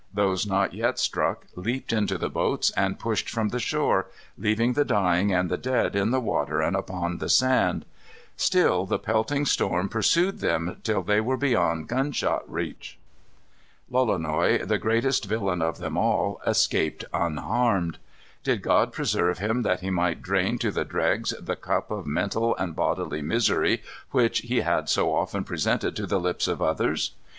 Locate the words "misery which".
23.21-24.39